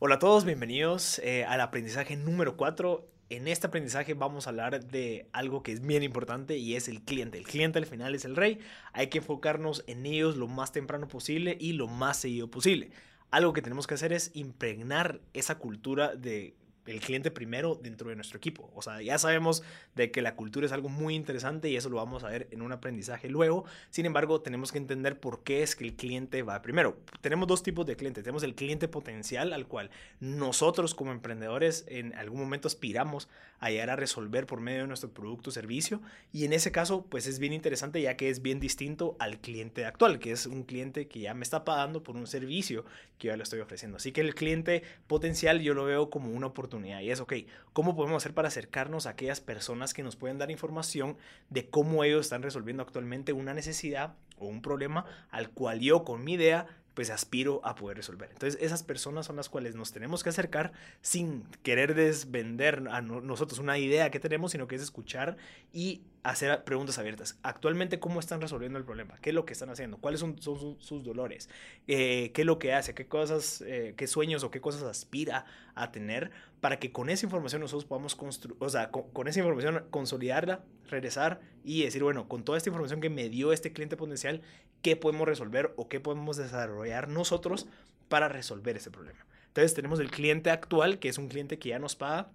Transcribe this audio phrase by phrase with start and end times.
[0.00, 3.04] Hola a todos, bienvenidos eh, al aprendizaje número 4.
[3.30, 7.02] En este aprendizaje vamos a hablar de algo que es bien importante y es el
[7.02, 7.36] cliente.
[7.36, 8.60] El cliente al final es el rey.
[8.92, 12.92] Hay que enfocarnos en ellos lo más temprano posible y lo más seguido posible.
[13.32, 16.54] Algo que tenemos que hacer es impregnar esa cultura de
[16.88, 18.70] el cliente primero dentro de nuestro equipo.
[18.74, 19.62] O sea, ya sabemos
[19.94, 22.62] de que la cultura es algo muy interesante y eso lo vamos a ver en
[22.62, 23.64] un aprendizaje luego.
[23.90, 26.98] Sin embargo, tenemos que entender por qué es que el cliente va primero.
[27.20, 28.24] Tenemos dos tipos de clientes.
[28.24, 33.28] Tenemos el cliente potencial al cual nosotros como emprendedores en algún momento aspiramos
[33.60, 36.00] a llegar a resolver por medio de nuestro producto o servicio.
[36.32, 39.84] Y en ese caso, pues es bien interesante ya que es bien distinto al cliente
[39.84, 42.84] actual, que es un cliente que ya me está pagando por un servicio
[43.18, 43.96] que yo le estoy ofreciendo.
[43.96, 47.34] Así que el cliente potencial yo lo veo como una oportunidad y es, ok,
[47.72, 51.16] ¿cómo podemos hacer para acercarnos a aquellas personas que nos pueden dar información
[51.50, 56.24] de cómo ellos están resolviendo actualmente una necesidad o un problema al cual yo con
[56.24, 56.66] mi idea
[56.98, 58.28] pues aspiro a poder resolver.
[58.32, 63.60] Entonces esas personas son las cuales nos tenemos que acercar sin querer desvender a nosotros
[63.60, 65.36] una idea que tenemos, sino que es escuchar
[65.72, 67.38] y hacer preguntas abiertas.
[67.42, 69.16] Actualmente, ¿cómo están resolviendo el problema?
[69.20, 69.98] ¿Qué es lo que están haciendo?
[69.98, 71.48] ¿Cuáles son, sus, dolores?
[71.86, 72.94] Eh, ¿Qué es lo que hace?
[72.94, 77.24] ¿Qué cosas, eh, qué sueños o qué cosas aspira a tener para que con esa
[77.24, 82.44] información nosotros podamos construir, o sea, con, esa información consolidarla, regresar y decir, bueno, con
[82.44, 84.42] toda esta información que me dio este cliente potencial,
[84.82, 87.68] ¿qué podemos resolver o qué podemos desarrollar nosotros
[88.08, 89.24] para resolver ese problema?
[89.48, 92.30] Entonces tenemos el cliente actual, que es un cliente que ya nos paga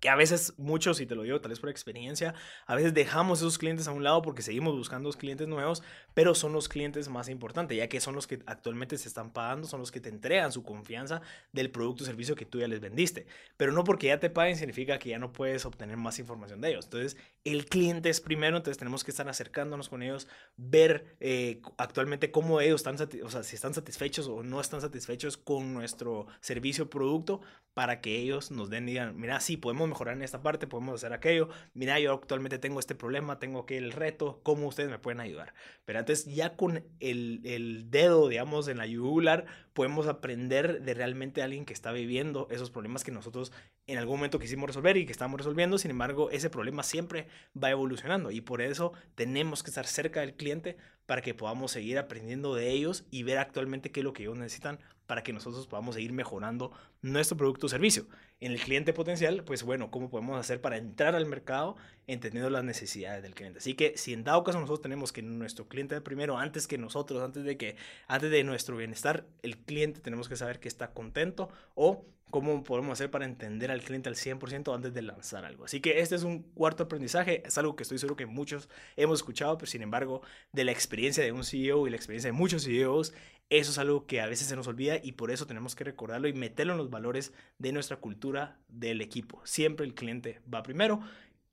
[0.00, 2.34] que a veces muchos, y te lo digo tal vez por experiencia,
[2.66, 5.82] a veces dejamos esos clientes a un lado porque seguimos buscando clientes nuevos,
[6.14, 9.68] pero son los clientes más importantes, ya que son los que actualmente se están pagando,
[9.68, 12.80] son los que te entregan su confianza del producto o servicio que tú ya les
[12.80, 13.26] vendiste.
[13.56, 16.70] Pero no porque ya te paguen significa que ya no puedes obtener más información de
[16.70, 16.86] ellos.
[16.86, 22.30] Entonces, el cliente es primero, entonces tenemos que estar acercándonos con ellos, ver eh, actualmente
[22.30, 26.84] cómo ellos están, o sea, si están satisfechos o no están satisfechos con nuestro servicio
[26.84, 27.40] o producto
[27.74, 31.12] para que ellos nos den, digan, mira, sí, podemos mejorar en esta parte, podemos hacer
[31.12, 35.54] aquello, mira, yo actualmente tengo este problema, tengo aquel reto, ¿cómo ustedes me pueden ayudar?
[35.84, 41.42] Pero antes ya con el, el dedo, digamos, en la yugular, podemos aprender de realmente
[41.42, 43.52] alguien que está viviendo esos problemas que nosotros
[43.86, 47.26] en algún momento quisimos resolver y que estamos resolviendo, sin embargo, ese problema siempre
[47.60, 50.76] va evolucionando y por eso tenemos que estar cerca del cliente
[51.08, 54.36] para que podamos seguir aprendiendo de ellos y ver actualmente qué es lo que ellos
[54.36, 56.70] necesitan para que nosotros podamos seguir mejorando
[57.00, 58.04] nuestro producto o servicio.
[58.40, 61.76] En el cliente potencial, pues bueno, ¿cómo podemos hacer para entrar al mercado
[62.08, 63.58] entendiendo las necesidades del cliente?
[63.58, 67.22] Así que si en dado caso nosotros tenemos que nuestro cliente primero, antes que nosotros,
[67.22, 67.76] antes de que,
[68.08, 72.92] antes de nuestro bienestar, el cliente tenemos que saber que está contento o cómo podemos
[72.92, 75.64] hacer para entender al cliente al 100% antes de lanzar algo.
[75.64, 79.20] Así que este es un cuarto aprendizaje, es algo que estoy seguro que muchos hemos
[79.20, 82.64] escuchado, pero sin embargo, de la experiencia de un CEO y la experiencia de muchos
[82.64, 83.14] CEOs,
[83.50, 86.28] eso es algo que a veces se nos olvida y por eso tenemos que recordarlo
[86.28, 89.40] y meterlo en los valores de nuestra cultura del equipo.
[89.44, 91.00] Siempre el cliente va primero.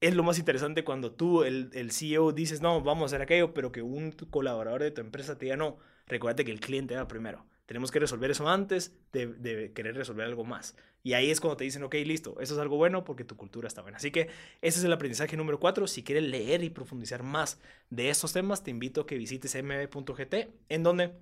[0.00, 3.52] Es lo más interesante cuando tú, el, el CEO, dices, no, vamos a hacer aquello,
[3.52, 7.06] pero que un colaborador de tu empresa te diga, no, recuérdate que el cliente va
[7.06, 7.44] primero.
[7.66, 10.74] Tenemos que resolver eso antes de, de, querer resolver algo más.
[11.04, 13.68] Y ahí es cuando te dicen, ok, listo, eso es algo bueno porque tu cultura
[13.68, 13.98] está buena.
[13.98, 14.28] Así que
[14.60, 15.86] ese es el aprendizaje número cuatro.
[15.86, 20.34] Si quieres leer y profundizar más de estos temas, te invito a que visites mb.gt,
[20.68, 21.12] en donde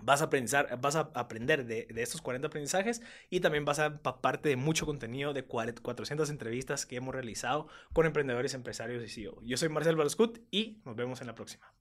[0.00, 4.02] vas a, aprender, vas a aprender de, de, estos 40 aprendizajes y también vas a
[4.02, 9.40] parte de mucho contenido de 400 entrevistas que hemos realizado con emprendedores, empresarios y CEO.
[9.42, 11.72] Yo soy Marcel Valoscut y nos vemos en la próxima.